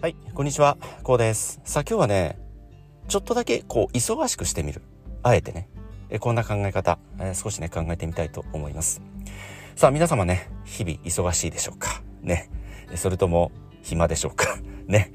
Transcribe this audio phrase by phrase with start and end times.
[0.00, 1.60] はい、こんにちは、こうです。
[1.64, 2.38] さあ今日はね、
[3.08, 4.80] ちょっとだけこう忙しくしてみる。
[5.22, 5.68] あえてね、
[6.08, 9.02] えこんな考え方、え少しね考えてみたいと思います。
[9.76, 12.02] さあ皆様ね、日々忙しいでしょうか？
[12.22, 12.48] ね。
[12.94, 13.52] それとも
[13.82, 14.56] 暇でしょうか？
[14.88, 15.12] ね。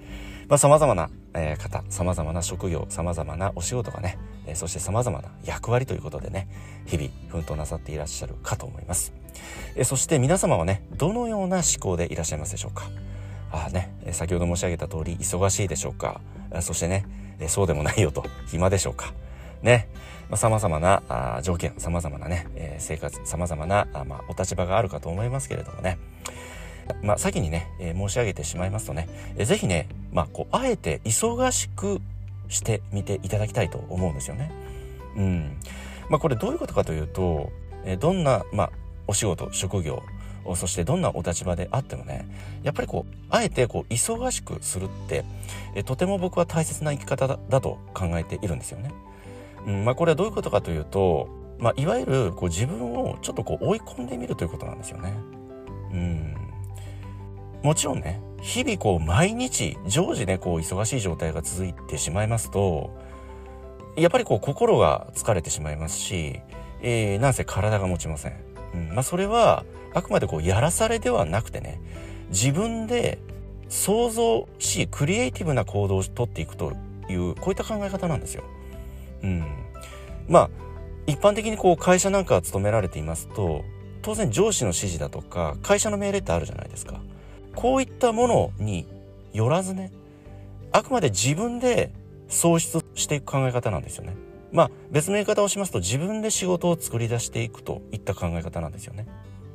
[0.48, 6.47] まあ様々な、え方、様々な職業、様々なお仕事がね、えそして様々な役割ということでね、
[6.86, 9.14] 日々奮闘なさっていらっしゃるかと思います。
[9.75, 12.83] えそして皆様はね、どのような思考でいらっしゃいますでしょうか？
[13.55, 16.19] ああね、先ほど申し上げた通り忙しいでしょうか
[16.51, 17.05] あそしてね、
[17.39, 19.14] えそうでもないよと暇でしょうか
[19.61, 19.87] ね、
[20.29, 25.97] まあ、様々なあ条件、様々なね、えー生活、様々なあまあ、お立場があるかと思いますけれどもね、
[27.01, 32.02] まあ、先にね、えー申し上げてしまいますとね、えーぜひね、まあ、こう、あえて忙しく
[32.50, 34.52] してみていただきたいと思うんですよね。
[35.16, 35.58] うん。
[36.09, 37.52] まあ、これどういうことかというと、
[37.86, 38.72] えーどんな、まあ、
[39.08, 40.03] お仕事、職業、
[40.54, 42.28] そしてどんなお立場であってもね、
[42.62, 45.24] やっぱりこう、あえてこう、忙しくするって、
[45.74, 48.92] えとても僕は大切な生き方だだと考えているんですよね。
[49.66, 55.14] うん、まあ、これはどういうことかというと、まあ、いわゆるこう自分をちょっとこう追い込んでみるということなんですよね。
[55.92, 56.36] うん。
[57.64, 62.96] もちろんね、日々こう毎日常時ね、こう忙しい状態が続いてしまいますと、
[63.98, 66.42] やっぱりこう心が疲れてしまいますし、
[66.82, 68.34] えー、なんせ体が持ちません。
[68.74, 69.66] うん、まあそれは
[69.96, 71.80] あくまでこうやらされではなくてね、
[72.30, 73.18] 自分で
[73.70, 76.74] 想像し、クリエイティブな行動をとっていくと
[77.10, 78.44] いう、こういった考え方なんですよ。
[79.24, 79.46] うん。
[80.28, 80.50] まあ、
[81.08, 83.64] 一般的にこう会社なんか勤められていますと、
[84.02, 87.00] 当然上司の指示だとか、会社の命令ってあるじゃないですか。
[87.56, 88.86] こういったものに
[89.32, 89.94] よらずね、
[90.74, 91.94] あくまで自分で
[92.28, 94.14] 創出していく考え方なんですよね。
[94.52, 99.08] まあ別の言い方をしますと自分で仕事を作り出していくといった考え方なんですよね。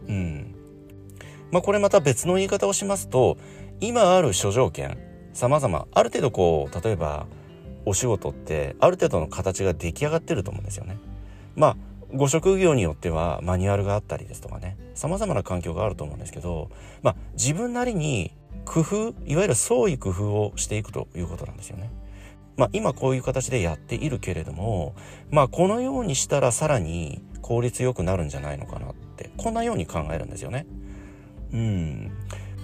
[0.09, 0.55] うん。
[1.51, 3.37] まあこれまた別の言い方をしますと、
[3.81, 4.99] 今ある諸条件、
[5.33, 7.27] 様々、ある程度こう、例えば
[7.85, 10.99] お仕事ってある程度の形が出来上がってると思うんですよね。
[11.57, 11.77] まあ
[12.15, 16.71] ご職業によってはマニュアルがあったりですとかね様々な環境があると思うんですけど、
[17.03, 18.33] まあ、自分なりに
[18.65, 21.91] 工夫いわゆる創意工夫をしていくということなんですよね。
[22.57, 24.95] まあ、今こういう形でやっているけれども、
[25.31, 30.67] まあ、このようにしたらさらに効率よくなるんじゃないのかなってこんなように考えるんですよね。
[31.53, 32.13] うん、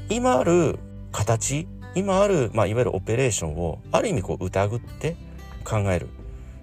[0.08, 0.78] 今ある
[1.12, 5.16] 形今ある、まあ、いわゆるオペレーションをある意味こう疑って
[5.64, 6.08] 考える。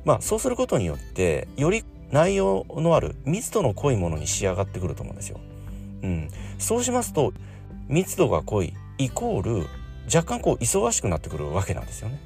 [0.06, 5.40] まあ、そうすることによってより内容のある密度の濃いものに仕上がってくると思うんですよ。
[6.04, 6.30] うん。
[6.60, 7.34] そうしますと
[7.88, 9.68] 密度が濃いイコール
[10.14, 12.22] 若干こう忙しくなってくるわけなんですよね。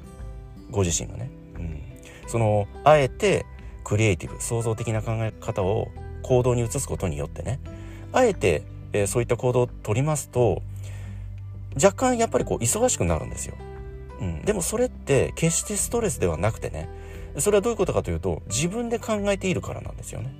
[0.70, 1.30] ご自身がね。
[1.56, 1.80] うん。
[2.26, 3.46] そのあえて
[3.84, 5.88] クリエイティブ創造的な考え方を
[6.22, 7.60] 行動に移すことによってね
[8.12, 8.62] あえて、
[8.92, 10.62] えーそういった行動を取りますと
[11.74, 13.54] 若干やっぱりこう忙しくなるんですよ。
[14.20, 14.42] うん。
[14.42, 16.88] でもそれって決してストレスではなくてね
[17.38, 20.34] それはどういうことかというと自分で考えているからなんですよね。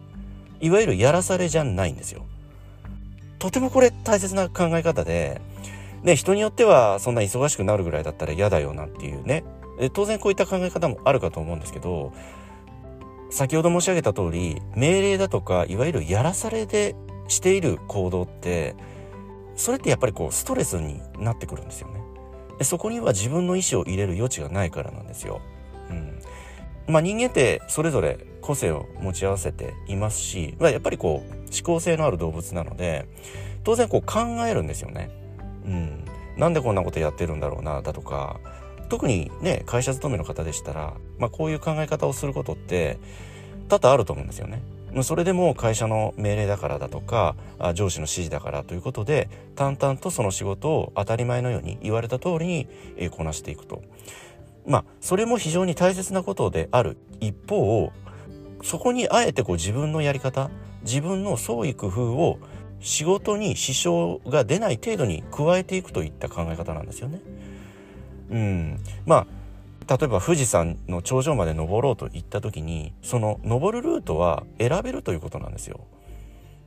[0.60, 2.24] いわゆるやらされじゃないんですよ。
[3.38, 5.40] とてもこれ大切な考え方で、
[6.02, 9.44] ね、人によってはそんな忙しくなるぐらいだったら嫌だよなんていうね、
[9.92, 12.12] 当然こういった考え方もあるかと思うんですけど、
[13.30, 16.96] 先ほど申し上げた通り、命令だとか、いわゆるやらされで
[17.28, 18.74] している行動って、
[19.56, 22.00] それってやっぱりこうストレスになってくるんですよね。
[22.58, 25.40] でそこには自分の意思を入れる余地がないからなんですよ。
[25.90, 26.20] うん。
[26.86, 33.06] まあ人間ってそれぞれ個性を持ち合わせていますし、まあ、やっぱりこう思考性のある動物なので
[33.62, 35.10] 当然こう考えるんですよね。
[35.66, 36.04] うん、
[36.36, 38.40] なんでこんなことやってるんだろうなだとか
[38.88, 42.98] 特にね会社勤めの方でしたら、まあ、こういう考え方をすることって
[43.68, 44.62] 多々あると思うんですよね。
[45.02, 47.36] それでも会社の命令だからだとか
[47.74, 53.82] 上司の指示だからということで淡々とその仕事を当たり前のように言われた通りにこなしていくと。
[54.66, 57.92] まあそれも非常に大切なことである一方
[58.62, 60.50] そこにあえてこう自分のやり方
[60.82, 62.38] 自分の創意工夫を
[62.80, 67.20] 仕事に支障が出ない程度に加えていくといった考え方なんですよね。
[68.30, 69.26] うん、まあ
[69.88, 75.80] 例えば富士山の頂上まで登ろうと言った時にその登るルートは選べるということなんですよ。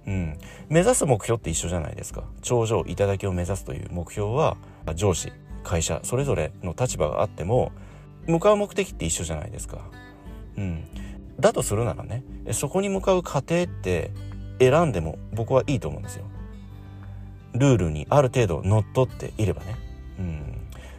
[0.08, 4.58] うん、目指す目標って一緒じゃないですか頂上頂を目指すという目標は
[4.96, 5.31] 上司
[5.63, 7.72] 会社それぞれの立場があっても
[8.25, 9.78] 向かう目的って一緒じゃないですか。
[10.58, 10.84] うん、
[11.40, 14.12] だとするならねそこに向かう過程って
[14.60, 16.25] 選んでも僕はいいと思うんですよ。
[17.54, 19.91] ルールにある程度乗っ取っていればね。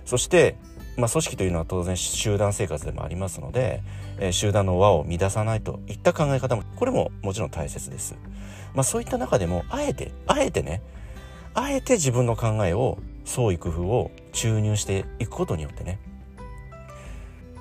[0.04, 0.56] そして、
[0.96, 3.82] まあ、組織というのは当然集団生活でもありますので、
[4.18, 8.14] えー集団の輪を乱さないといった考え方もこれももちろん大切です。
[8.74, 10.82] まあ、そういった中でもあえてあえてね
[11.54, 15.98] あえて自分の考えを創意工夫を注入していくことによってね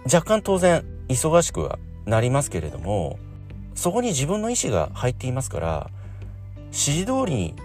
[0.05, 3.19] 若干当然忙しくはなりますけれども
[3.75, 5.89] そこに自分の意思が入っていますから
[6.67, 7.55] 指示通りに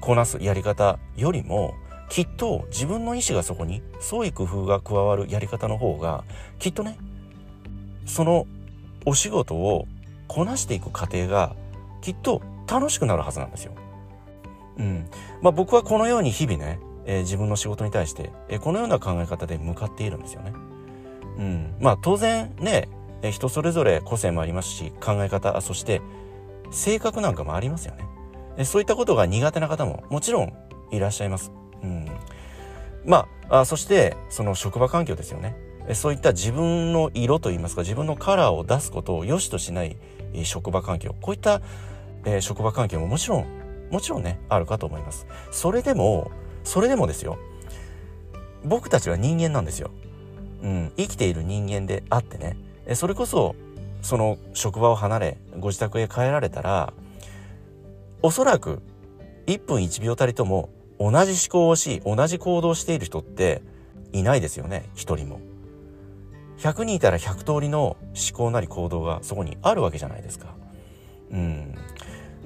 [0.00, 1.74] こなすやり方よりも
[2.08, 6.24] きっと自分の意思がそこに創意工夫が加わるやり方の方が
[6.58, 6.98] きっとね
[8.04, 8.46] その
[9.04, 9.86] お仕事を
[10.28, 11.54] こなしていく過程が
[12.00, 13.72] きっと楽しくなるはずなんですよ。
[14.78, 15.08] うん。
[15.42, 20.52] まあ僕はこのように日々ね、えー、自分の仕事に対して、えー、このような考え方で向かっているんですよね。
[21.38, 21.74] うん。
[21.80, 22.88] まあ当然ね、
[23.22, 26.02] えー、人それぞれ個性もありますし、考え方、そして
[26.70, 28.64] 性格なんかもありますよね。
[28.64, 30.52] そういったことが苦手な方ももちろん
[30.90, 31.52] いらっしゃいます。
[31.86, 32.10] うん。
[33.04, 35.56] まあ、あそしてその職場環境ですよね。
[35.94, 39.96] そういった自分の色といいますか自分のカラーを出すことを良しとしない
[40.42, 41.14] 職場環境。
[41.20, 41.62] こういった、
[42.24, 43.46] え職場環境ももちろん
[43.90, 45.26] もちろんねあるかと思います。
[45.52, 46.30] それでも
[46.64, 47.38] それでもですよ。
[48.64, 49.90] 僕たちは人間なんですよ、
[50.62, 52.56] うん、生きている人間であってね。
[52.94, 53.54] それこそ
[54.02, 56.92] その職場を離れご自宅へ帰られたら
[58.22, 58.80] おそらく
[59.46, 60.68] 1分1秒たりとも
[60.98, 63.62] 同じ思考をし同じ行動をしている人って
[64.12, 65.40] いないですよね一人も。
[66.58, 67.98] 100人いたら100通りの思
[68.32, 70.54] 考なり行動がそこにあるわけじゃないですか。
[71.30, 71.74] うん。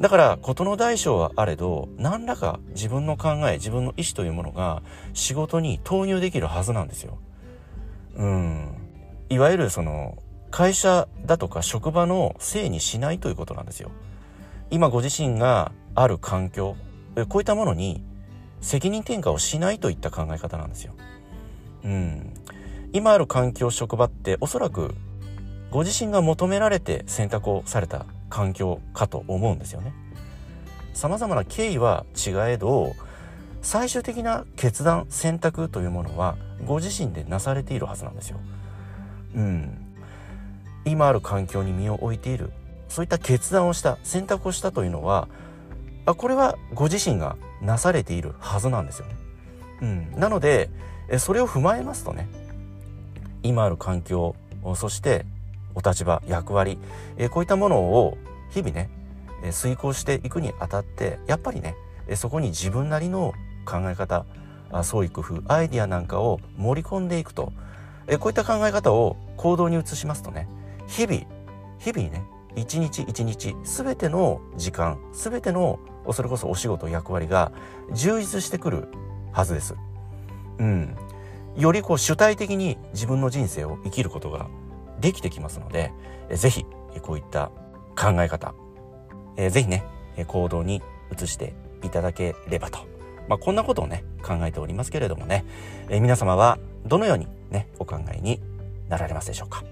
[0.01, 4.83] だから事の大小はあれど何らか自分の考え自分の意思というものが
[5.13, 7.19] 仕事に投入できるはずなんですよ。
[8.17, 8.75] うん。
[9.29, 10.19] いわゆるその
[10.51, 13.91] 会社だとか職場のせいにしないということなんですよ。
[14.71, 16.77] 今ご自身がある環境
[17.29, 18.05] こういったものに
[18.61, 20.95] 責任転嫁をしないといった考え方なんですよ。
[21.85, 22.35] うん。
[22.93, 24.95] 今ある環境職場っておそらく
[25.71, 29.93] ご自身が求められて選択をされた環境かと思うんですよね。
[30.93, 32.95] 様々な経緯は違えど
[33.63, 38.41] 最終的な決断選択というものはご自身でなされているはずなんですよ。
[39.37, 39.87] うん。
[40.85, 42.53] 今ある環境に身を置いている
[42.89, 45.29] そういった決断をした選択をしたというのは
[46.07, 49.17] あこれはご自身がなされているはずなんですよね。
[49.83, 50.71] うん、なので
[51.19, 52.29] それを踏まえますとね
[53.43, 54.37] 今ある環境
[54.75, 55.25] そして
[55.75, 56.79] お立場役割、
[57.17, 58.19] えこういったものを
[58.51, 58.91] 日々ね
[59.53, 61.75] 遂行していくにあたってやっぱりね
[62.15, 63.33] そこに自分なりの
[63.65, 64.27] 考え方
[64.83, 67.53] 創意工夫アイディアなんかを盛り込んでいくと
[68.19, 70.49] こういった考え方を行動に移しますとね
[70.87, 71.23] 日々
[71.79, 72.25] 日々ね
[72.57, 75.79] 一日一日全ての時間全ての
[76.13, 77.53] それこそお仕事役割が
[77.93, 78.89] 充実してくる
[79.33, 79.75] はずです。
[80.59, 80.97] うん、
[81.57, 84.49] よりこう主体的に自分の人生を生きることが
[85.01, 85.93] できてきますので、
[86.29, 86.65] えぜひ
[87.03, 87.51] こういった
[87.97, 88.55] 考え方、
[89.37, 89.85] えー、ぜひね、
[90.27, 92.81] 行動に移していただければと。
[93.29, 95.45] まあ、こんなことをね、考えておりますけれどもね、
[95.89, 98.41] えー、皆様はどのようにね、お考えに
[98.89, 99.65] なられますでしょうか。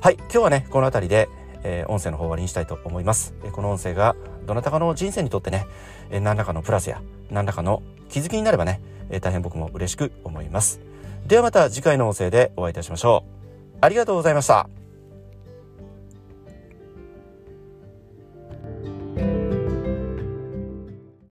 [0.00, 1.28] はい、今日はね、この辺りで、
[1.62, 3.34] えー、音声の方終わりにしたいと思います。
[3.44, 4.14] えこの音声が
[4.46, 5.66] どなたかの人生にとってね、
[6.10, 10.80] え何らかのプラスや何らかの気づきになればね、え大変僕も嬉しく思います。
[11.26, 13.24] ではまた次回の音声でお会いいたしましょ
[13.74, 13.78] う。
[13.80, 14.85] ありがとうございました。